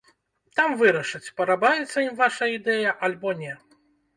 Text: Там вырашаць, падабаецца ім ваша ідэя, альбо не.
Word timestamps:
Там 0.59 0.71
вырашаць, 0.79 1.29
падабаецца 1.41 1.97
ім 2.07 2.17
ваша 2.25 2.51
ідэя, 2.57 2.99
альбо 3.07 3.37
не. 3.45 3.53